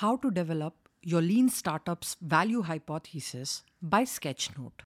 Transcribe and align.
How 0.00 0.16
to 0.18 0.30
Develop 0.30 0.90
Your 1.00 1.22
Lean 1.22 1.48
Startup's 1.48 2.18
Value 2.20 2.60
Hypothesis 2.60 3.62
by 3.80 4.02
Sketchnote. 4.02 4.82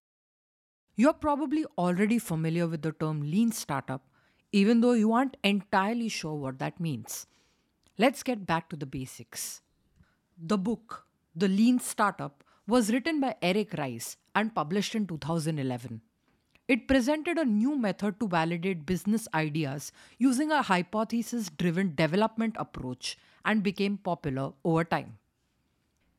You're 0.95 1.15
probably 1.15 1.65
already 1.77 2.21
familiar 2.21 2.69
with 2.69 2.83
the 2.83 2.93
term 2.93 3.23
lean 3.29 3.51
startup, 3.51 4.05
even 4.53 4.83
though 4.83 4.93
you 4.93 5.13
aren't 5.13 5.37
entirely 5.43 6.09
sure 6.09 6.37
what 6.37 6.61
that 6.61 6.79
means. 6.79 7.27
Let's 7.99 8.23
get 8.23 8.47
back 8.47 8.69
to 8.69 8.77
the 8.77 8.87
basics. 8.87 9.63
The 10.39 10.57
book, 10.57 11.05
The 11.35 11.49
Lean 11.49 11.81
Startup, 11.81 12.45
was 12.69 12.93
written 12.93 13.19
by 13.19 13.35
Eric 13.43 13.75
Rice 13.77 14.17
and 14.37 14.55
published 14.55 14.95
in 14.95 15.09
2011. 15.09 16.03
It 16.71 16.87
presented 16.87 17.37
a 17.37 17.45
new 17.45 17.77
method 17.77 18.21
to 18.21 18.29
validate 18.29 18.87
business 18.87 19.27
ideas 19.35 19.91
using 20.19 20.53
a 20.53 20.63
hypothesis 20.63 21.51
driven 21.59 21.97
development 21.97 22.55
approach 22.61 23.19
and 23.45 23.65
became 23.65 23.97
popular 23.97 24.53
over 24.65 24.85
time. 24.85 25.19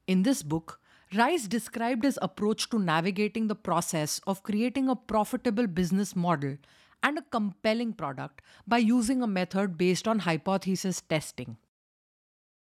In 0.07 0.23
this 0.23 0.43
book, 0.43 0.81
Rice 1.15 1.47
described 1.47 2.03
his 2.03 2.19
approach 2.21 2.69
to 2.71 2.79
navigating 2.79 3.47
the 3.47 3.55
process 3.55 4.19
of 4.27 4.43
creating 4.43 4.89
a 4.89 4.95
profitable 4.95 5.67
business 5.67 6.17
model 6.17 6.57
and 7.01 7.17
a 7.17 7.25
compelling 7.31 7.93
product 7.93 8.41
by 8.67 8.79
using 8.79 9.23
a 9.23 9.27
method 9.27 9.77
based 9.77 10.05
on 10.05 10.19
hypothesis 10.19 10.99
testing. 10.99 11.55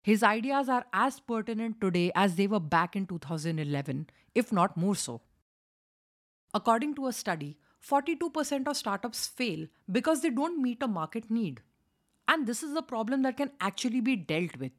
His 0.05 0.23
ideas 0.23 0.69
are 0.69 0.85
as 0.93 1.19
pertinent 1.19 1.81
today 1.81 2.13
as 2.15 2.37
they 2.37 2.47
were 2.47 2.61
back 2.61 2.95
in 2.95 3.09
2011, 3.09 4.11
if 4.33 4.53
not 4.53 4.77
more 4.77 4.95
so. 4.95 5.23
According 6.57 6.95
to 6.95 7.09
a 7.09 7.13
study, 7.13 7.59
42% 7.89 8.67
of 8.67 8.77
startups 8.77 9.27
fail 9.27 9.67
because 9.91 10.23
they 10.23 10.31
don't 10.31 10.63
meet 10.63 10.83
a 10.83 10.89
market 10.89 11.31
need. 11.31 11.61
And 12.27 12.47
this 12.47 12.63
is 12.63 12.75
a 12.75 12.83
problem 12.83 13.23
that 13.23 13.37
can 13.37 13.51
actually 13.61 14.01
be 14.01 14.17
dealt 14.17 14.57
with. 14.59 14.73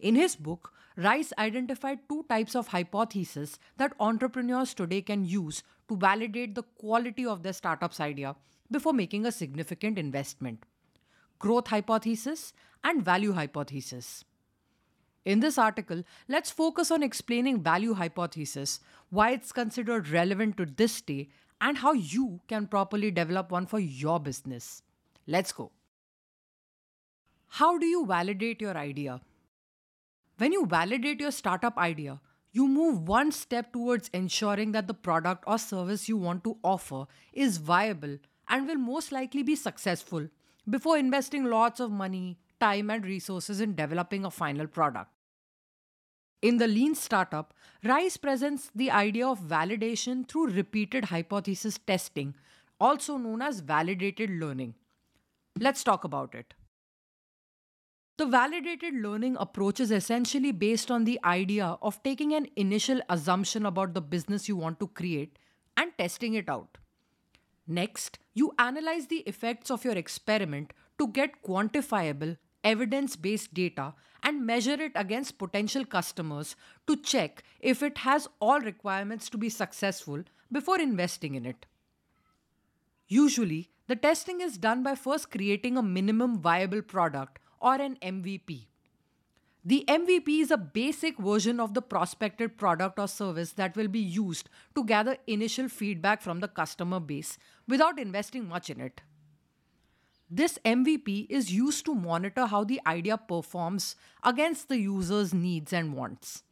In 0.00 0.14
his 0.14 0.36
book, 0.36 0.72
Rice 0.96 1.32
identified 1.38 1.98
two 2.08 2.24
types 2.28 2.56
of 2.56 2.68
hypotheses 2.68 3.58
that 3.76 3.92
entrepreneurs 4.00 4.72
today 4.72 5.02
can 5.02 5.26
use 5.26 5.62
to 5.88 5.96
validate 5.96 6.54
the 6.54 6.62
quality 6.62 7.26
of 7.26 7.42
their 7.42 7.52
startup's 7.52 8.00
idea 8.00 8.34
before 8.70 8.94
making 8.94 9.26
a 9.26 9.32
significant 9.32 9.98
investment 9.98 10.64
growth 11.38 11.66
hypothesis 11.68 12.54
and 12.82 13.04
value 13.04 13.32
hypothesis. 13.32 14.24
In 15.26 15.40
this 15.40 15.58
article, 15.58 16.02
let's 16.28 16.50
focus 16.50 16.90
on 16.90 17.02
explaining 17.02 17.62
value 17.62 17.94
hypothesis, 17.94 18.80
why 19.10 19.32
it's 19.32 19.52
considered 19.52 20.08
relevant 20.08 20.56
to 20.56 20.64
this 20.64 21.00
day, 21.02 21.28
and 21.60 21.78
how 21.78 21.92
you 21.92 22.40
can 22.48 22.66
properly 22.66 23.10
develop 23.10 23.50
one 23.50 23.66
for 23.66 23.78
your 23.78 24.20
business. 24.20 24.82
Let's 25.26 25.52
go. 25.52 25.72
How 27.48 27.78
do 27.78 27.86
you 27.86 28.04
validate 28.06 28.60
your 28.60 28.76
idea? 28.76 29.20
When 30.38 30.52
you 30.52 30.66
validate 30.66 31.20
your 31.20 31.30
startup 31.30 31.78
idea, 31.78 32.20
you 32.52 32.68
move 32.68 33.08
one 33.08 33.32
step 33.32 33.72
towards 33.72 34.10
ensuring 34.12 34.72
that 34.72 34.86
the 34.86 34.94
product 34.94 35.44
or 35.46 35.58
service 35.58 36.08
you 36.08 36.16
want 36.16 36.44
to 36.44 36.58
offer 36.62 37.06
is 37.32 37.58
viable 37.58 38.18
and 38.48 38.66
will 38.66 38.76
most 38.76 39.12
likely 39.12 39.42
be 39.42 39.56
successful 39.56 40.28
before 40.68 40.98
investing 40.98 41.44
lots 41.44 41.80
of 41.80 41.90
money, 41.90 42.38
time, 42.60 42.90
and 42.90 43.04
resources 43.04 43.60
in 43.60 43.74
developing 43.74 44.24
a 44.24 44.30
final 44.30 44.66
product. 44.66 45.10
In 46.42 46.58
the 46.58 46.66
lean 46.66 46.94
startup, 46.94 47.54
Rice 47.82 48.16
presents 48.16 48.70
the 48.74 48.90
idea 48.90 49.26
of 49.26 49.40
validation 49.40 50.28
through 50.28 50.48
repeated 50.50 51.06
hypothesis 51.06 51.78
testing, 51.78 52.34
also 52.80 53.16
known 53.16 53.42
as 53.42 53.60
validated 53.60 54.30
learning. 54.30 54.74
Let's 55.58 55.82
talk 55.82 56.04
about 56.04 56.34
it. 56.34 56.54
The 58.18 58.26
validated 58.26 58.94
learning 58.94 59.36
approach 59.38 59.78
is 59.78 59.90
essentially 59.90 60.52
based 60.52 60.90
on 60.90 61.04
the 61.04 61.20
idea 61.24 61.76
of 61.82 62.02
taking 62.02 62.34
an 62.34 62.48
initial 62.56 63.00
assumption 63.10 63.66
about 63.66 63.92
the 63.92 64.00
business 64.00 64.48
you 64.48 64.56
want 64.56 64.80
to 64.80 64.88
create 64.88 65.38
and 65.76 65.92
testing 65.98 66.34
it 66.34 66.48
out. 66.48 66.78
Next, 67.66 68.18
you 68.34 68.54
analyze 68.58 69.08
the 69.08 69.20
effects 69.20 69.70
of 69.70 69.84
your 69.84 69.94
experiment 69.94 70.72
to 70.98 71.08
get 71.08 71.42
quantifiable, 71.42 72.38
evidence 72.66 73.14
based 73.14 73.54
data 73.54 73.94
and 74.22 74.44
measure 74.44 74.78
it 74.86 74.92
against 74.96 75.38
potential 75.38 75.84
customers 75.84 76.56
to 76.86 76.96
check 76.96 77.44
if 77.60 77.82
it 77.82 77.98
has 77.98 78.28
all 78.40 78.60
requirements 78.60 79.30
to 79.30 79.38
be 79.38 79.48
successful 79.48 80.22
before 80.50 80.80
investing 80.80 81.36
in 81.36 81.46
it. 81.46 81.66
Usually, 83.06 83.68
the 83.86 83.94
testing 83.94 84.40
is 84.40 84.58
done 84.58 84.82
by 84.82 84.96
first 84.96 85.30
creating 85.30 85.76
a 85.76 85.82
minimum 85.82 86.40
viable 86.40 86.82
product 86.82 87.38
or 87.60 87.74
an 87.74 87.96
MVP. 88.02 88.66
The 89.64 89.84
MVP 89.88 90.40
is 90.40 90.50
a 90.50 90.56
basic 90.56 91.18
version 91.18 91.60
of 91.60 91.74
the 91.74 91.82
prospected 91.82 92.56
product 92.56 92.98
or 92.98 93.08
service 93.08 93.52
that 93.52 93.76
will 93.76 93.88
be 93.88 94.00
used 94.00 94.48
to 94.74 94.84
gather 94.84 95.16
initial 95.26 95.68
feedback 95.68 96.20
from 96.22 96.40
the 96.40 96.48
customer 96.48 97.00
base 97.00 97.38
without 97.68 97.98
investing 97.98 98.48
much 98.48 98.70
in 98.70 98.80
it. 98.80 99.00
This 100.28 100.58
MVP 100.64 101.26
is 101.30 101.52
used 101.52 101.84
to 101.86 101.94
monitor 101.94 102.46
how 102.46 102.64
the 102.64 102.80
idea 102.84 103.16
performs 103.16 103.94
against 104.24 104.68
the 104.68 104.78
user's 104.78 105.32
needs 105.32 105.72
and 105.72 105.94
wants. 105.94 106.42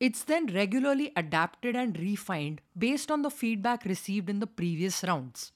It's 0.00 0.24
then 0.24 0.46
regularly 0.46 1.12
adapted 1.14 1.76
and 1.76 1.96
refined 1.96 2.62
based 2.76 3.10
on 3.10 3.22
the 3.22 3.30
feedback 3.30 3.84
received 3.84 4.28
in 4.28 4.40
the 4.40 4.46
previous 4.46 5.04
rounds. 5.04 5.52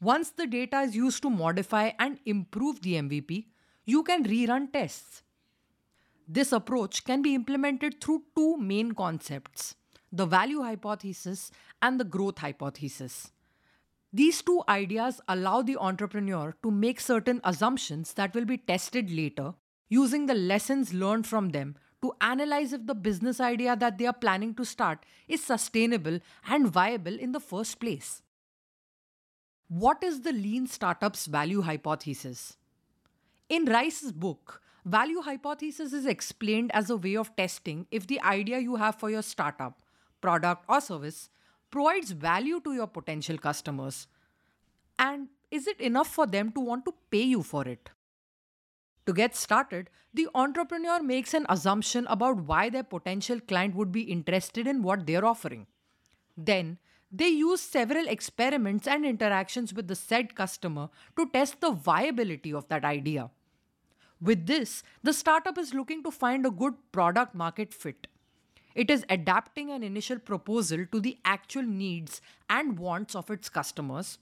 Once 0.00 0.30
the 0.30 0.46
data 0.46 0.80
is 0.80 0.94
used 0.94 1.22
to 1.22 1.30
modify 1.30 1.92
and 1.98 2.18
improve 2.26 2.82
the 2.82 2.94
MVP, 2.94 3.46
you 3.86 4.02
can 4.02 4.24
rerun 4.24 4.70
tests. 4.70 5.22
This 6.28 6.52
approach 6.52 7.04
can 7.04 7.22
be 7.22 7.34
implemented 7.34 8.00
through 8.02 8.24
two 8.34 8.58
main 8.58 8.92
concepts 8.92 9.74
the 10.12 10.26
value 10.26 10.62
hypothesis 10.62 11.50
and 11.82 12.00
the 12.00 12.04
growth 12.04 12.38
hypothesis. 12.38 13.32
These 14.16 14.40
two 14.40 14.62
ideas 14.66 15.20
allow 15.28 15.60
the 15.60 15.76
entrepreneur 15.76 16.56
to 16.62 16.70
make 16.70 17.00
certain 17.00 17.38
assumptions 17.44 18.14
that 18.14 18.34
will 18.34 18.46
be 18.46 18.56
tested 18.56 19.10
later 19.10 19.52
using 19.90 20.24
the 20.24 20.32
lessons 20.34 20.94
learned 20.94 21.26
from 21.26 21.50
them 21.50 21.76
to 22.00 22.14
analyze 22.22 22.72
if 22.72 22.86
the 22.86 22.94
business 22.94 23.40
idea 23.40 23.76
that 23.76 23.98
they 23.98 24.06
are 24.06 24.14
planning 24.14 24.54
to 24.54 24.64
start 24.64 25.04
is 25.28 25.44
sustainable 25.44 26.18
and 26.48 26.66
viable 26.66 27.18
in 27.18 27.32
the 27.32 27.40
first 27.40 27.78
place. 27.78 28.22
What 29.68 30.02
is 30.02 30.22
the 30.22 30.32
lean 30.32 30.66
startup's 30.66 31.26
value 31.26 31.60
hypothesis? 31.60 32.56
In 33.50 33.66
Rice's 33.66 34.12
book, 34.12 34.62
value 34.86 35.20
hypothesis 35.20 35.92
is 35.92 36.06
explained 36.06 36.70
as 36.72 36.88
a 36.88 36.96
way 36.96 37.18
of 37.18 37.36
testing 37.36 37.86
if 37.90 38.06
the 38.06 38.22
idea 38.22 38.60
you 38.60 38.76
have 38.76 38.94
for 38.94 39.10
your 39.10 39.20
startup, 39.20 39.82
product, 40.22 40.64
or 40.70 40.80
service 40.80 41.28
provides 41.70 42.10
value 42.10 42.60
to 42.60 42.72
your 42.72 42.86
potential 42.86 43.38
customers. 43.38 44.06
And 44.98 45.28
is 45.50 45.66
it 45.66 45.80
enough 45.80 46.08
for 46.08 46.26
them 46.26 46.52
to 46.52 46.60
want 46.60 46.84
to 46.86 46.94
pay 47.10 47.22
you 47.22 47.42
for 47.42 47.66
it? 47.66 47.90
To 49.06 49.12
get 49.12 49.36
started, 49.36 49.88
the 50.12 50.28
entrepreneur 50.34 51.00
makes 51.02 51.32
an 51.32 51.46
assumption 51.48 52.06
about 52.08 52.38
why 52.38 52.70
their 52.70 52.82
potential 52.82 53.38
client 53.40 53.76
would 53.76 53.92
be 53.92 54.02
interested 54.02 54.66
in 54.66 54.82
what 54.82 55.06
they're 55.06 55.24
offering. 55.24 55.66
Then, 56.36 56.78
they 57.12 57.28
use 57.28 57.60
several 57.60 58.08
experiments 58.08 58.88
and 58.88 59.06
interactions 59.06 59.72
with 59.72 59.86
the 59.86 59.94
said 59.94 60.34
customer 60.34 60.88
to 61.16 61.28
test 61.30 61.60
the 61.60 61.70
viability 61.70 62.52
of 62.52 62.66
that 62.68 62.84
idea. 62.84 63.30
With 64.20 64.46
this, 64.46 64.82
the 65.02 65.12
startup 65.12 65.56
is 65.56 65.72
looking 65.72 66.02
to 66.02 66.10
find 66.10 66.44
a 66.44 66.50
good 66.50 66.74
product 66.90 67.34
market 67.34 67.72
fit. 67.72 68.08
It 68.76 68.90
is 68.90 69.06
adapting 69.08 69.70
an 69.70 69.82
initial 69.82 70.18
proposal 70.18 70.84
to 70.92 71.00
the 71.00 71.16
actual 71.24 71.62
needs 71.62 72.20
and 72.50 72.78
wants 72.78 73.14
of 73.14 73.30
its 73.30 73.48
customers, 73.48 74.18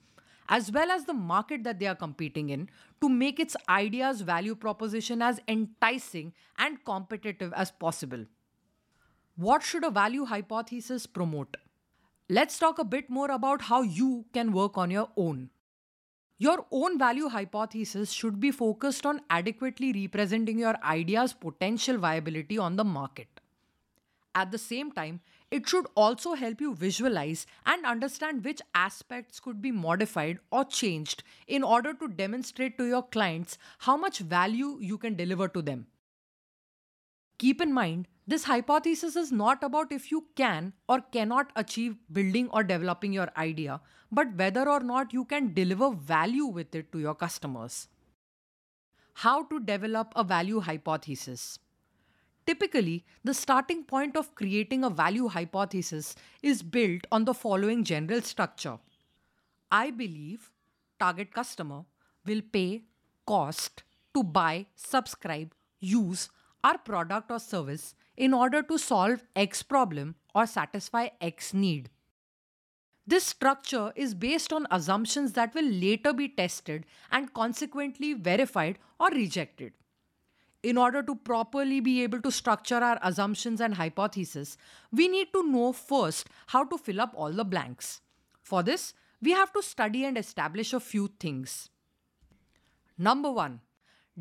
as 0.48 0.70
well 0.70 0.92
as 0.92 1.06
the 1.06 1.12
market 1.12 1.64
that 1.64 1.80
they 1.80 1.88
are 1.88 1.96
competing 1.96 2.50
in, 2.50 2.70
to 3.00 3.08
make 3.08 3.40
its 3.40 3.56
idea's 3.68 4.20
value 4.20 4.54
proposition 4.54 5.22
as 5.22 5.40
enticing 5.48 6.32
and 6.56 6.84
competitive 6.84 7.52
as 7.54 7.72
possible. 7.72 8.26
What 9.34 9.64
should 9.64 9.82
a 9.82 9.90
value 9.90 10.24
hypothesis 10.24 11.04
promote? 11.04 11.56
Let's 12.28 12.56
talk 12.56 12.78
a 12.78 12.84
bit 12.84 13.10
more 13.10 13.32
about 13.32 13.62
how 13.62 13.82
you 13.82 14.26
can 14.32 14.52
work 14.52 14.78
on 14.78 14.88
your 14.88 15.08
own. 15.16 15.50
Your 16.38 16.64
own 16.70 16.96
value 16.96 17.28
hypothesis 17.28 18.12
should 18.12 18.38
be 18.38 18.52
focused 18.52 19.04
on 19.04 19.20
adequately 19.30 19.92
representing 19.92 20.60
your 20.60 20.76
idea's 20.84 21.32
potential 21.32 21.98
viability 21.98 22.56
on 22.56 22.76
the 22.76 22.84
market. 22.84 23.33
At 24.34 24.50
the 24.50 24.58
same 24.58 24.90
time, 24.90 25.20
it 25.50 25.68
should 25.68 25.86
also 25.94 26.34
help 26.34 26.60
you 26.60 26.74
visualize 26.74 27.46
and 27.64 27.86
understand 27.86 28.44
which 28.44 28.60
aspects 28.74 29.38
could 29.38 29.62
be 29.62 29.70
modified 29.70 30.38
or 30.50 30.64
changed 30.64 31.22
in 31.46 31.62
order 31.62 31.94
to 31.94 32.08
demonstrate 32.08 32.76
to 32.78 32.84
your 32.84 33.02
clients 33.02 33.58
how 33.78 33.96
much 33.96 34.18
value 34.18 34.78
you 34.80 34.98
can 34.98 35.14
deliver 35.14 35.46
to 35.48 35.62
them. 35.62 35.86
Keep 37.38 37.60
in 37.60 37.72
mind, 37.72 38.08
this 38.26 38.44
hypothesis 38.44 39.16
is 39.16 39.30
not 39.30 39.62
about 39.62 39.92
if 39.92 40.10
you 40.10 40.26
can 40.34 40.72
or 40.88 41.00
cannot 41.00 41.50
achieve 41.54 41.96
building 42.12 42.48
or 42.50 42.64
developing 42.64 43.12
your 43.12 43.28
idea, 43.36 43.80
but 44.10 44.34
whether 44.34 44.68
or 44.68 44.80
not 44.80 45.12
you 45.12 45.24
can 45.24 45.52
deliver 45.52 45.90
value 45.90 46.46
with 46.46 46.74
it 46.74 46.90
to 46.92 46.98
your 46.98 47.14
customers. 47.14 47.88
How 49.14 49.44
to 49.44 49.60
develop 49.60 50.12
a 50.16 50.24
value 50.24 50.60
hypothesis? 50.60 51.58
Typically, 52.46 53.04
the 53.22 53.32
starting 53.32 53.84
point 53.84 54.16
of 54.16 54.34
creating 54.34 54.84
a 54.84 54.90
value 54.90 55.28
hypothesis 55.28 56.14
is 56.42 56.62
built 56.62 57.06
on 57.10 57.24
the 57.24 57.34
following 57.34 57.84
general 57.84 58.20
structure. 58.20 58.78
I 59.70 59.90
believe 59.90 60.50
target 61.00 61.32
customer 61.32 61.84
will 62.26 62.42
pay 62.52 62.82
cost 63.26 63.82
to 64.14 64.22
buy, 64.22 64.66
subscribe, 64.74 65.54
use 65.80 66.28
our 66.62 66.78
product 66.78 67.30
or 67.30 67.38
service 67.38 67.94
in 68.16 68.34
order 68.34 68.62
to 68.62 68.78
solve 68.78 69.24
X 69.34 69.62
problem 69.62 70.14
or 70.34 70.46
satisfy 70.46 71.08
X 71.20 71.54
need. 71.54 71.90
This 73.06 73.24
structure 73.24 73.92
is 73.96 74.14
based 74.14 74.52
on 74.52 74.66
assumptions 74.70 75.32
that 75.32 75.54
will 75.54 75.68
later 75.68 76.12
be 76.12 76.28
tested 76.28 76.86
and 77.10 77.32
consequently 77.34 78.14
verified 78.14 78.78
or 78.98 79.08
rejected 79.08 79.72
in 80.64 80.78
order 80.78 81.02
to 81.02 81.14
properly 81.14 81.78
be 81.78 82.02
able 82.02 82.20
to 82.22 82.32
structure 82.32 82.82
our 82.82 82.98
assumptions 83.02 83.60
and 83.60 83.74
hypotheses, 83.74 84.56
we 84.90 85.08
need 85.08 85.32
to 85.34 85.42
know 85.42 85.72
first 85.72 86.28
how 86.48 86.64
to 86.64 86.78
fill 86.78 87.02
up 87.02 87.12
all 87.14 87.30
the 87.30 87.44
blanks. 87.44 88.00
For 88.42 88.62
this, 88.62 88.94
we 89.20 89.32
have 89.32 89.52
to 89.52 89.62
study 89.62 90.04
and 90.04 90.16
establish 90.16 90.72
a 90.72 90.80
few 90.80 91.10
things. 91.20 91.68
Number 92.96 93.30
one, 93.30 93.60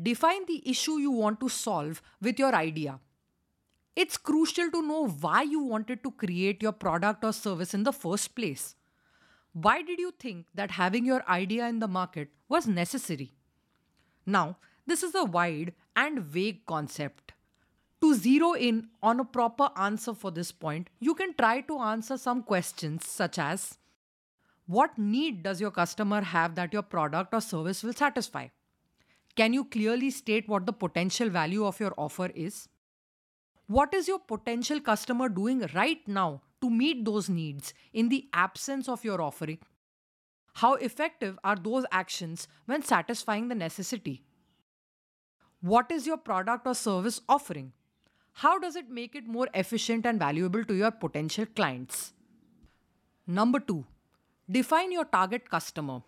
define 0.00 0.44
the 0.46 0.62
issue 0.68 0.98
you 0.98 1.10
want 1.10 1.40
to 1.40 1.48
solve 1.48 2.02
with 2.20 2.38
your 2.38 2.54
idea. 2.54 3.00
It's 3.96 4.18
crucial 4.18 4.70
to 4.70 4.82
know 4.82 5.06
why 5.06 5.42
you 5.42 5.62
wanted 5.62 6.02
to 6.02 6.10
create 6.10 6.62
your 6.62 6.72
product 6.72 7.24
or 7.24 7.32
service 7.32 7.72
in 7.72 7.84
the 7.84 7.92
first 7.92 8.34
place. 8.34 8.74
Why 9.52 9.82
did 9.82 10.00
you 10.00 10.12
think 10.18 10.46
that 10.54 10.72
having 10.72 11.06
your 11.06 11.22
idea 11.28 11.68
in 11.68 11.78
the 11.78 11.88
market 11.88 12.28
was 12.48 12.66
necessary? 12.66 13.32
Now, 14.26 14.56
this 14.86 15.02
is 15.02 15.14
a 15.14 15.24
wide 15.24 15.72
and 15.96 16.20
vague 16.20 16.66
concept. 16.66 17.32
To 18.00 18.14
zero 18.14 18.52
in 18.52 18.88
on 19.02 19.20
a 19.20 19.24
proper 19.24 19.70
answer 19.76 20.12
for 20.12 20.30
this 20.30 20.52
point, 20.52 20.90
you 21.00 21.14
can 21.14 21.34
try 21.34 21.62
to 21.62 21.78
answer 21.78 22.18
some 22.18 22.42
questions 22.42 23.08
such 23.08 23.38
as 23.38 23.78
What 24.66 24.98
need 24.98 25.42
does 25.42 25.60
your 25.60 25.70
customer 25.70 26.20
have 26.22 26.54
that 26.56 26.72
your 26.72 26.82
product 26.82 27.32
or 27.34 27.40
service 27.40 27.82
will 27.82 27.92
satisfy? 27.92 28.48
Can 29.36 29.52
you 29.52 29.64
clearly 29.64 30.10
state 30.10 30.48
what 30.48 30.66
the 30.66 30.72
potential 30.72 31.28
value 31.28 31.64
of 31.64 31.80
your 31.80 31.94
offer 31.96 32.30
is? 32.34 32.68
What 33.66 33.94
is 33.94 34.06
your 34.06 34.18
potential 34.18 34.80
customer 34.80 35.28
doing 35.28 35.66
right 35.74 36.06
now 36.06 36.42
to 36.60 36.68
meet 36.70 37.04
those 37.04 37.28
needs 37.28 37.72
in 37.92 38.10
the 38.10 38.28
absence 38.32 38.88
of 38.88 39.04
your 39.04 39.20
offering? 39.22 39.58
How 40.54 40.74
effective 40.74 41.38
are 41.42 41.56
those 41.56 41.84
actions 41.90 42.46
when 42.66 42.82
satisfying 42.82 43.48
the 43.48 43.54
necessity? 43.54 44.22
What 45.72 45.90
is 45.90 46.06
your 46.06 46.18
product 46.18 46.66
or 46.66 46.74
service 46.74 47.22
offering? 47.26 47.72
How 48.34 48.58
does 48.58 48.76
it 48.76 48.90
make 48.90 49.14
it 49.14 49.26
more 49.26 49.48
efficient 49.54 50.04
and 50.04 50.18
valuable 50.18 50.62
to 50.62 50.74
your 50.74 50.90
potential 50.90 51.46
clients? 51.46 52.12
Number 53.26 53.58
two, 53.60 53.86
define 54.50 54.92
your 54.92 55.06
target 55.06 55.48
customer. 55.48 56.02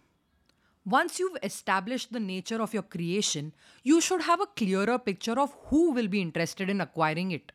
Once 0.85 1.19
you've 1.19 1.39
established 1.43 2.13
the 2.13 2.21
nature 2.21 2.61
of 2.61 2.75
your 2.75 2.83
creation, 2.83 3.55
you 3.83 4.03
should 4.03 4.21
have 4.21 4.43
a 4.43 4.53
clearer 4.59 4.99
picture 4.99 5.41
of 5.41 5.57
who 5.69 5.93
will 5.93 6.09
be 6.09 6.21
interested 6.21 6.69
in 6.69 6.83
acquiring 6.83 7.31
it. 7.31 7.51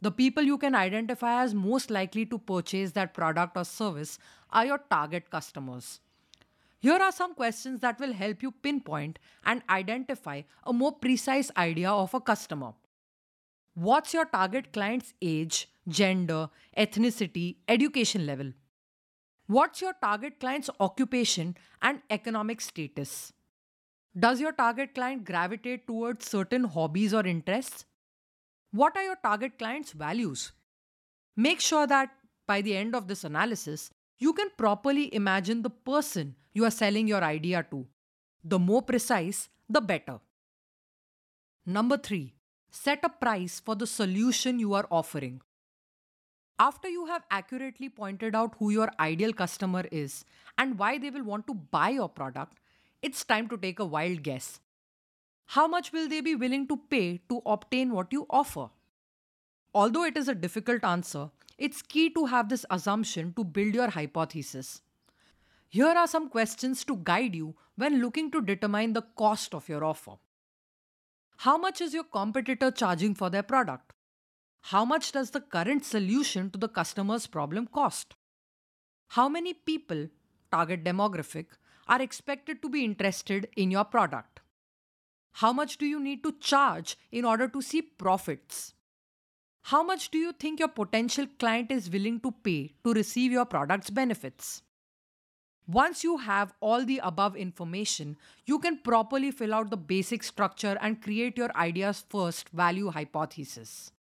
The 0.00 0.10
people 0.10 0.44
you 0.44 0.56
can 0.56 0.74
identify 0.74 1.42
as 1.42 1.52
most 1.52 1.90
likely 1.90 2.24
to 2.24 2.38
purchase 2.38 2.92
that 2.92 3.12
product 3.12 3.54
or 3.54 3.66
service 3.66 4.18
are 4.50 4.64
your 4.64 4.78
target 4.78 5.30
customers. 5.30 6.00
Here 6.80 6.94
are 6.94 7.10
some 7.10 7.34
questions 7.34 7.80
that 7.80 7.98
will 7.98 8.12
help 8.12 8.42
you 8.42 8.52
pinpoint 8.52 9.18
and 9.44 9.62
identify 9.68 10.42
a 10.64 10.72
more 10.72 10.92
precise 10.92 11.50
idea 11.56 11.90
of 11.90 12.14
a 12.14 12.20
customer. 12.20 12.72
What's 13.74 14.14
your 14.14 14.26
target 14.26 14.72
client's 14.72 15.12
age, 15.20 15.68
gender, 15.88 16.50
ethnicity, 16.76 17.56
education 17.68 18.26
level? 18.26 18.52
What's 19.46 19.80
your 19.80 19.94
target 20.00 20.38
client's 20.38 20.70
occupation 20.78 21.56
and 21.82 22.00
economic 22.10 22.60
status? 22.60 23.32
Does 24.18 24.40
your 24.40 24.52
target 24.52 24.94
client 24.94 25.24
gravitate 25.24 25.86
towards 25.86 26.28
certain 26.28 26.64
hobbies 26.64 27.14
or 27.14 27.26
interests? 27.26 27.84
What 28.72 28.96
are 28.96 29.02
your 29.02 29.16
target 29.16 29.58
client's 29.58 29.92
values? 29.92 30.52
Make 31.36 31.60
sure 31.60 31.86
that 31.86 32.10
by 32.46 32.62
the 32.62 32.76
end 32.76 32.94
of 32.94 33.08
this 33.08 33.24
analysis, 33.24 33.90
you 34.18 34.32
can 34.32 34.50
properly 34.56 35.14
imagine 35.14 35.62
the 35.62 35.70
person 35.70 36.34
you 36.58 36.64
are 36.68 36.76
selling 36.78 37.08
your 37.08 37.22
idea 37.24 37.64
to. 37.70 37.86
The 38.44 38.58
more 38.58 38.82
precise, 38.82 39.48
the 39.68 39.80
better. 39.80 40.20
Number 41.66 41.98
three, 41.98 42.34
set 42.70 43.04
a 43.04 43.08
price 43.08 43.60
for 43.60 43.74
the 43.74 43.86
solution 43.86 44.58
you 44.58 44.74
are 44.74 44.86
offering. 44.90 45.40
After 46.58 46.88
you 46.88 47.06
have 47.06 47.22
accurately 47.30 47.88
pointed 47.88 48.34
out 48.34 48.56
who 48.58 48.70
your 48.70 48.90
ideal 48.98 49.32
customer 49.32 49.84
is 49.92 50.24
and 50.56 50.78
why 50.78 50.98
they 50.98 51.10
will 51.10 51.22
want 51.22 51.46
to 51.46 51.54
buy 51.54 51.90
your 51.90 52.08
product, 52.08 52.58
it's 53.02 53.24
time 53.24 53.48
to 53.50 53.56
take 53.56 53.78
a 53.78 53.84
wild 53.84 54.24
guess. 54.24 54.58
How 55.56 55.68
much 55.68 55.92
will 55.92 56.08
they 56.08 56.20
be 56.20 56.34
willing 56.34 56.66
to 56.68 56.76
pay 56.76 57.20
to 57.28 57.40
obtain 57.46 57.92
what 57.92 58.12
you 58.12 58.26
offer? 58.28 58.70
Although 59.72 60.04
it 60.04 60.16
is 60.16 60.28
a 60.28 60.34
difficult 60.34 60.82
answer, 60.82 61.30
it's 61.56 61.80
key 61.82 62.10
to 62.10 62.26
have 62.26 62.48
this 62.48 62.66
assumption 62.70 63.32
to 63.34 63.44
build 63.44 63.74
your 63.74 63.90
hypothesis. 63.90 64.82
Here 65.70 65.86
are 65.86 66.06
some 66.06 66.30
questions 66.30 66.82
to 66.84 66.96
guide 66.96 67.34
you 67.34 67.54
when 67.76 68.00
looking 68.00 68.30
to 68.30 68.40
determine 68.40 68.94
the 68.94 69.02
cost 69.02 69.54
of 69.54 69.68
your 69.68 69.84
offer. 69.84 70.16
How 71.38 71.58
much 71.58 71.82
is 71.82 71.92
your 71.92 72.04
competitor 72.04 72.70
charging 72.70 73.14
for 73.14 73.28
their 73.28 73.42
product? 73.42 73.92
How 74.62 74.84
much 74.84 75.12
does 75.12 75.30
the 75.30 75.40
current 75.40 75.84
solution 75.84 76.50
to 76.50 76.58
the 76.58 76.68
customer's 76.68 77.26
problem 77.26 77.66
cost? 77.66 78.14
How 79.08 79.28
many 79.28 79.52
people, 79.52 80.08
target 80.50 80.84
demographic, 80.84 81.46
are 81.86 82.00
expected 82.00 82.62
to 82.62 82.70
be 82.70 82.84
interested 82.84 83.48
in 83.56 83.70
your 83.70 83.84
product? 83.84 84.40
How 85.32 85.52
much 85.52 85.76
do 85.76 85.86
you 85.86 86.00
need 86.00 86.22
to 86.22 86.32
charge 86.40 86.96
in 87.12 87.24
order 87.24 87.46
to 87.46 87.62
see 87.62 87.82
profits? 87.82 88.74
How 89.62 89.82
much 89.82 90.10
do 90.10 90.18
you 90.18 90.32
think 90.32 90.60
your 90.60 90.68
potential 90.68 91.26
client 91.38 91.70
is 91.70 91.90
willing 91.90 92.20
to 92.20 92.32
pay 92.32 92.74
to 92.84 92.94
receive 92.94 93.32
your 93.32 93.44
product's 93.44 93.90
benefits? 93.90 94.62
Once 95.68 96.02
you 96.02 96.16
have 96.16 96.54
all 96.60 96.82
the 96.86 96.98
above 97.04 97.36
information, 97.36 98.16
you 98.46 98.58
can 98.58 98.78
properly 98.78 99.30
fill 99.30 99.52
out 99.52 99.68
the 99.68 99.76
basic 99.76 100.22
structure 100.22 100.78
and 100.80 101.02
create 101.02 101.36
your 101.36 101.54
idea's 101.54 102.02
first 102.08 102.48
value 102.48 102.90
hypothesis. 102.90 103.92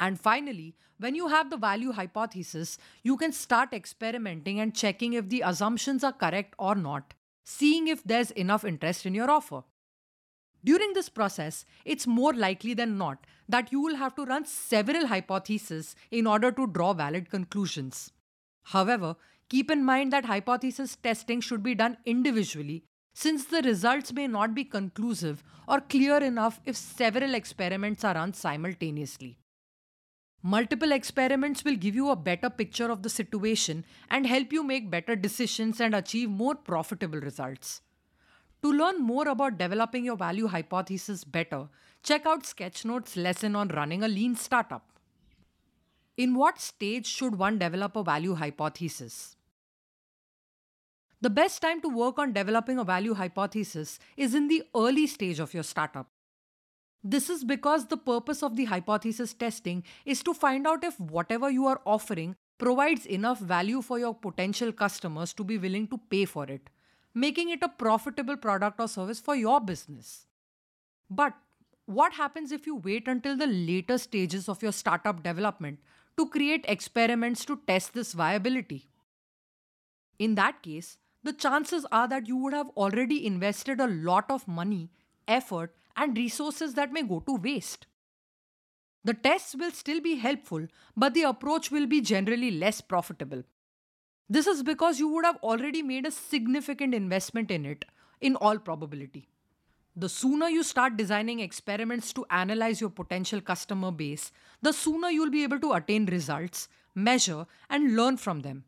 And 0.00 0.18
finally, 0.18 0.74
when 0.98 1.14
you 1.14 1.28
have 1.28 1.50
the 1.50 1.58
value 1.58 1.92
hypothesis, 1.92 2.78
you 3.02 3.18
can 3.18 3.32
start 3.32 3.74
experimenting 3.74 4.60
and 4.60 4.74
checking 4.74 5.12
if 5.12 5.28
the 5.28 5.42
assumptions 5.42 6.02
are 6.02 6.12
correct 6.12 6.54
or 6.58 6.74
not, 6.74 7.12
seeing 7.44 7.86
if 7.86 8.02
there's 8.02 8.30
enough 8.30 8.64
interest 8.64 9.04
in 9.04 9.14
your 9.14 9.30
offer. 9.30 9.62
During 10.64 10.94
this 10.94 11.10
process, 11.10 11.66
it's 11.84 12.06
more 12.06 12.32
likely 12.32 12.72
than 12.72 12.96
not 12.96 13.26
that 13.46 13.70
you 13.70 13.80
will 13.80 13.96
have 13.96 14.14
to 14.14 14.24
run 14.24 14.46
several 14.46 15.08
hypotheses 15.08 15.94
in 16.10 16.26
order 16.26 16.50
to 16.50 16.66
draw 16.66 16.94
valid 16.94 17.28
conclusions. 17.28 18.10
However, 18.68 19.16
keep 19.48 19.70
in 19.70 19.84
mind 19.84 20.12
that 20.12 20.24
hypothesis 20.24 20.96
testing 20.96 21.40
should 21.40 21.62
be 21.62 21.74
done 21.74 21.96
individually 22.04 22.84
since 23.14 23.44
the 23.44 23.62
results 23.62 24.12
may 24.12 24.26
not 24.26 24.54
be 24.54 24.64
conclusive 24.64 25.42
or 25.68 25.80
clear 25.80 26.18
enough 26.18 26.60
if 26.64 26.76
several 26.76 27.34
experiments 27.34 28.04
are 28.04 28.14
run 28.14 28.32
simultaneously. 28.32 29.38
Multiple 30.42 30.92
experiments 30.92 31.64
will 31.64 31.76
give 31.76 31.94
you 31.94 32.10
a 32.10 32.16
better 32.16 32.50
picture 32.50 32.90
of 32.90 33.02
the 33.02 33.08
situation 33.08 33.84
and 34.10 34.26
help 34.26 34.52
you 34.52 34.62
make 34.62 34.90
better 34.90 35.16
decisions 35.16 35.80
and 35.80 35.94
achieve 35.94 36.28
more 36.28 36.54
profitable 36.54 37.18
results. 37.20 37.80
To 38.62 38.72
learn 38.72 39.00
more 39.00 39.28
about 39.28 39.58
developing 39.58 40.04
your 40.04 40.16
value 40.16 40.48
hypothesis 40.48 41.24
better, 41.24 41.68
check 42.02 42.26
out 42.26 42.42
Sketchnote's 42.42 43.16
lesson 43.16 43.56
on 43.56 43.68
running 43.68 44.02
a 44.02 44.08
lean 44.08 44.36
startup. 44.36 44.93
In 46.16 46.34
what 46.34 46.60
stage 46.60 47.06
should 47.06 47.36
one 47.36 47.58
develop 47.58 47.96
a 47.96 48.04
value 48.04 48.34
hypothesis? 48.34 49.36
The 51.20 51.30
best 51.30 51.62
time 51.62 51.80
to 51.80 51.88
work 51.88 52.18
on 52.18 52.32
developing 52.32 52.78
a 52.78 52.84
value 52.84 53.14
hypothesis 53.14 53.98
is 54.16 54.34
in 54.34 54.48
the 54.48 54.62
early 54.76 55.06
stage 55.06 55.38
of 55.40 55.54
your 55.54 55.62
startup. 55.62 56.06
This 57.02 57.28
is 57.28 57.44
because 57.44 57.86
the 57.86 57.96
purpose 57.96 58.42
of 58.42 58.56
the 58.56 58.66
hypothesis 58.66 59.34
testing 59.34 59.82
is 60.04 60.22
to 60.22 60.34
find 60.34 60.66
out 60.66 60.84
if 60.84 60.98
whatever 61.00 61.50
you 61.50 61.66
are 61.66 61.80
offering 61.84 62.36
provides 62.58 63.06
enough 63.06 63.40
value 63.40 63.82
for 63.82 63.98
your 63.98 64.14
potential 64.14 64.72
customers 64.72 65.32
to 65.34 65.44
be 65.44 65.58
willing 65.58 65.88
to 65.88 65.98
pay 65.98 66.24
for 66.24 66.44
it 66.44 66.70
making 67.14 67.50
it 67.50 67.62
a 67.62 67.68
profitable 67.68 68.36
product 68.36 68.80
or 68.80 68.88
service 68.88 69.20
for 69.20 69.36
your 69.36 69.60
business. 69.60 70.26
But 71.08 71.34
what 71.86 72.14
happens 72.14 72.50
if 72.50 72.66
you 72.66 72.76
wait 72.76 73.06
until 73.06 73.36
the 73.36 73.46
later 73.46 73.98
stages 73.98 74.48
of 74.48 74.62
your 74.62 74.72
startup 74.72 75.22
development 75.22 75.78
to 76.16 76.28
create 76.28 76.64
experiments 76.68 77.44
to 77.44 77.60
test 77.66 77.94
this 77.94 78.12
viability? 78.12 78.88
In 80.18 80.34
that 80.36 80.62
case, 80.62 80.98
the 81.22 81.32
chances 81.32 81.86
are 81.90 82.06
that 82.08 82.28
you 82.28 82.36
would 82.36 82.52
have 82.52 82.68
already 82.76 83.26
invested 83.26 83.80
a 83.80 83.86
lot 83.86 84.30
of 84.30 84.46
money, 84.46 84.90
effort, 85.26 85.74
and 85.96 86.16
resources 86.16 86.74
that 86.74 86.92
may 86.92 87.02
go 87.02 87.20
to 87.20 87.36
waste. 87.36 87.86
The 89.04 89.14
tests 89.14 89.54
will 89.54 89.70
still 89.70 90.00
be 90.00 90.16
helpful, 90.16 90.66
but 90.96 91.14
the 91.14 91.22
approach 91.22 91.70
will 91.70 91.86
be 91.86 92.00
generally 92.00 92.50
less 92.50 92.80
profitable. 92.80 93.42
This 94.28 94.46
is 94.46 94.62
because 94.62 94.98
you 94.98 95.08
would 95.08 95.24
have 95.24 95.36
already 95.42 95.82
made 95.82 96.06
a 96.06 96.10
significant 96.10 96.94
investment 96.94 97.50
in 97.50 97.66
it, 97.66 97.84
in 98.20 98.36
all 98.36 98.58
probability. 98.58 99.28
The 99.96 100.08
sooner 100.08 100.48
you 100.48 100.64
start 100.64 100.96
designing 100.96 101.38
experiments 101.38 102.12
to 102.14 102.26
analyze 102.28 102.80
your 102.80 102.90
potential 102.90 103.40
customer 103.40 103.92
base, 103.92 104.32
the 104.60 104.72
sooner 104.72 105.08
you'll 105.08 105.30
be 105.30 105.44
able 105.44 105.60
to 105.60 105.72
attain 105.74 106.06
results, 106.06 106.68
measure, 106.96 107.46
and 107.70 107.94
learn 107.94 108.16
from 108.16 108.40
them. 108.40 108.64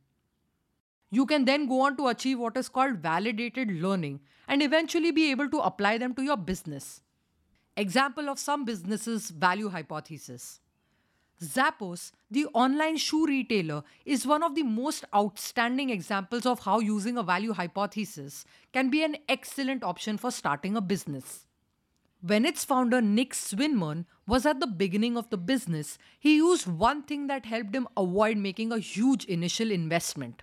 You 1.11 1.27
can 1.27 1.45
then 1.45 1.67
go 1.67 1.81
on 1.81 1.97
to 1.97 2.07
achieve 2.09 2.39
what 2.39 2.57
is 2.57 2.69
called 2.69 2.99
validated 2.99 3.71
learning 3.73 4.21
and 4.47 4.63
eventually 4.63 5.11
be 5.11 5.31
able 5.33 5.49
to 5.51 5.59
apply 5.59 5.99
them 5.99 6.15
to 6.15 6.23
your 6.23 6.37
business. 6.37 7.03
Example 7.77 8.29
of 8.29 8.39
some 8.39 8.65
businesses' 8.65 9.31
value 9.31 9.69
hypothesis. 9.69 10.61
Zappos, 11.43 12.13
the 12.31 12.47
online 12.55 12.97
shoe 12.97 13.27
retailer, 13.27 13.83
is 14.05 14.27
one 14.27 14.43
of 14.43 14.55
the 14.55 14.63
most 14.63 15.05
outstanding 15.15 15.91
examples 15.91 16.47
of 16.47 16.61
how 16.61 16.81
using 16.81 17.19
a 17.19 17.23
value 17.23 17.53
hypothesis 17.53 18.45
can 18.73 18.89
be 18.89 19.05
an 19.05 19.17
excellent 19.29 19.83
option 19.83 20.17
for 20.17 20.31
starting 20.31 20.77
a 20.77 20.81
business. 20.81 21.45
When 22.23 22.47
its 22.47 22.65
founder 22.65 23.03
Nick 23.03 23.35
Swinmurn 23.35 24.07
was 24.27 24.47
at 24.47 24.61
the 24.61 24.67
beginning 24.67 25.19
of 25.19 25.29
the 25.29 25.37
business, 25.37 25.99
he 26.19 26.37
used 26.37 26.67
one 26.67 27.03
thing 27.03 27.27
that 27.27 27.45
helped 27.45 27.75
him 27.75 27.87
avoid 27.97 28.39
making 28.39 28.73
a 28.73 28.79
huge 28.79 29.27
initial 29.27 29.71
investment. 29.71 30.43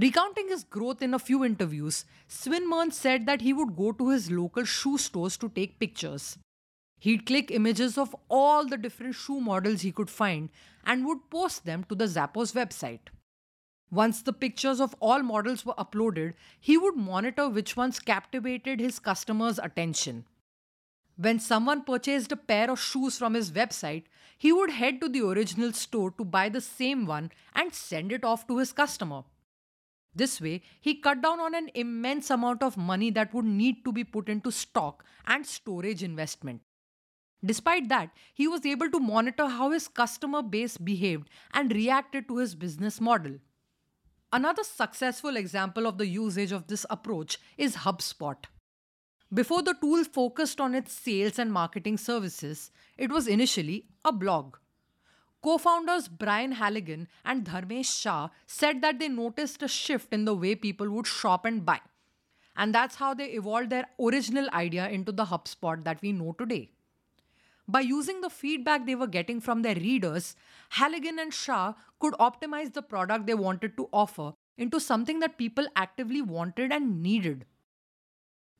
Recounting 0.00 0.48
his 0.48 0.64
growth 0.64 1.02
in 1.02 1.12
a 1.12 1.18
few 1.18 1.44
interviews, 1.44 2.06
Swinmurn 2.28 2.92
said 2.92 3.26
that 3.26 3.42
he 3.42 3.52
would 3.52 3.76
go 3.76 3.92
to 3.92 4.08
his 4.08 4.30
local 4.30 4.64
shoe 4.64 4.96
stores 4.96 5.36
to 5.36 5.50
take 5.50 5.78
pictures. 5.78 6.38
He'd 7.00 7.24
click 7.24 7.50
images 7.50 7.96
of 7.96 8.14
all 8.28 8.66
the 8.66 8.76
different 8.76 9.14
shoe 9.14 9.40
models 9.40 9.80
he 9.80 9.90
could 9.90 10.10
find 10.10 10.50
and 10.84 11.06
would 11.06 11.30
post 11.30 11.64
them 11.64 11.84
to 11.84 11.94
the 11.94 12.04
Zappos 12.04 12.52
website. 12.52 13.08
Once 13.90 14.20
the 14.22 14.34
pictures 14.34 14.80
of 14.80 14.94
all 15.00 15.22
models 15.22 15.64
were 15.64 15.74
uploaded, 15.74 16.34
he 16.60 16.76
would 16.76 16.96
monitor 16.96 17.48
which 17.48 17.74
ones 17.76 17.98
captivated 17.98 18.80
his 18.80 18.98
customers' 18.98 19.58
attention. 19.58 20.26
When 21.16 21.40
someone 21.40 21.84
purchased 21.84 22.32
a 22.32 22.36
pair 22.36 22.70
of 22.70 22.78
shoes 22.78 23.18
from 23.18 23.34
his 23.34 23.50
website, 23.50 24.04
he 24.38 24.52
would 24.52 24.70
head 24.70 25.00
to 25.00 25.08
the 25.08 25.26
original 25.26 25.72
store 25.72 26.10
to 26.12 26.24
buy 26.24 26.50
the 26.50 26.60
same 26.60 27.06
one 27.06 27.32
and 27.54 27.74
send 27.74 28.12
it 28.12 28.24
off 28.24 28.46
to 28.46 28.58
his 28.58 28.72
customer. 28.72 29.24
This 30.14 30.40
way, 30.40 30.62
he 30.80 30.94
cut 30.96 31.22
down 31.22 31.40
on 31.40 31.54
an 31.54 31.70
immense 31.74 32.30
amount 32.30 32.62
of 32.62 32.76
money 32.76 33.10
that 33.12 33.32
would 33.32 33.44
need 33.44 33.84
to 33.84 33.92
be 33.92 34.04
put 34.04 34.28
into 34.28 34.52
stock 34.52 35.04
and 35.26 35.46
storage 35.46 36.02
investment. 36.02 36.60
Despite 37.44 37.88
that, 37.88 38.10
he 38.34 38.46
was 38.46 38.66
able 38.66 38.90
to 38.90 39.00
monitor 39.00 39.46
how 39.48 39.70
his 39.70 39.88
customer 39.88 40.42
base 40.42 40.76
behaved 40.76 41.28
and 41.52 41.72
reacted 41.72 42.28
to 42.28 42.36
his 42.36 42.54
business 42.54 43.00
model. 43.00 43.38
Another 44.32 44.62
successful 44.62 45.36
example 45.36 45.86
of 45.86 45.98
the 45.98 46.06
usage 46.06 46.52
of 46.52 46.66
this 46.66 46.86
approach 46.90 47.38
is 47.56 47.76
HubSpot. 47.76 48.36
Before 49.32 49.62
the 49.62 49.74
tool 49.80 50.04
focused 50.04 50.60
on 50.60 50.74
its 50.74 50.92
sales 50.92 51.38
and 51.38 51.52
marketing 51.52 51.96
services, 51.96 52.70
it 52.98 53.10
was 53.10 53.26
initially 53.26 53.86
a 54.04 54.12
blog. 54.12 54.56
Co 55.42 55.56
founders 55.56 56.08
Brian 56.08 56.52
Halligan 56.52 57.08
and 57.24 57.44
Dharmesh 57.44 58.00
Shah 58.00 58.28
said 58.46 58.82
that 58.82 58.98
they 58.98 59.08
noticed 59.08 59.62
a 59.62 59.68
shift 59.68 60.12
in 60.12 60.26
the 60.26 60.34
way 60.34 60.54
people 60.54 60.90
would 60.90 61.06
shop 61.06 61.46
and 61.46 61.64
buy. 61.64 61.80
And 62.56 62.74
that's 62.74 62.96
how 62.96 63.14
they 63.14 63.26
evolved 63.26 63.70
their 63.70 63.86
original 63.98 64.50
idea 64.52 64.88
into 64.88 65.12
the 65.12 65.24
HubSpot 65.24 65.82
that 65.84 66.02
we 66.02 66.12
know 66.12 66.34
today. 66.38 66.72
By 67.70 67.82
using 67.82 68.20
the 68.20 68.30
feedback 68.30 68.84
they 68.84 68.96
were 68.96 69.06
getting 69.06 69.40
from 69.40 69.62
their 69.62 69.76
readers, 69.76 70.34
Halligan 70.70 71.20
and 71.20 71.32
Shah 71.32 71.74
could 72.00 72.14
optimize 72.14 72.72
the 72.72 72.82
product 72.82 73.26
they 73.26 73.34
wanted 73.34 73.76
to 73.76 73.88
offer 73.92 74.32
into 74.58 74.80
something 74.80 75.20
that 75.20 75.38
people 75.38 75.68
actively 75.76 76.20
wanted 76.20 76.72
and 76.72 77.00
needed. 77.00 77.44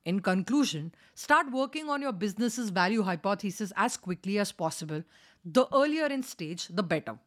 In 0.05 0.21
conclusion, 0.21 0.93
start 1.13 1.51
working 1.51 1.89
on 1.89 2.01
your 2.01 2.13
business's 2.13 2.69
value 2.69 3.01
hypothesis 3.01 3.73
as 3.75 3.97
quickly 3.97 4.39
as 4.39 4.53
possible. 4.53 5.03
The 5.43 5.67
earlier 5.73 6.05
in 6.05 6.23
stage, 6.23 6.67
the 6.69 6.81
better. 6.81 7.19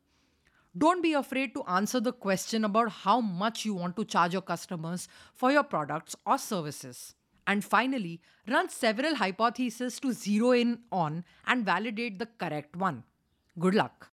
Don't 0.76 1.02
be 1.02 1.12
afraid 1.12 1.52
to 1.54 1.64
answer 1.64 2.00
the 2.00 2.14
question 2.14 2.64
about 2.64 2.88
how 2.88 3.20
much 3.20 3.66
you 3.66 3.74
want 3.74 3.94
to 3.96 4.06
charge 4.06 4.32
your 4.32 4.42
customers 4.42 5.06
for 5.34 5.52
your 5.52 5.62
products 5.62 6.16
or 6.24 6.38
services. 6.38 7.14
And 7.46 7.64
finally, 7.64 8.20
run 8.48 8.68
several 8.68 9.16
hypotheses 9.16 10.00
to 10.00 10.12
zero 10.12 10.52
in 10.52 10.80
on 10.90 11.24
and 11.46 11.64
validate 11.64 12.18
the 12.18 12.26
correct 12.26 12.76
one. 12.76 13.04
Good 13.58 13.74
luck. 13.74 14.10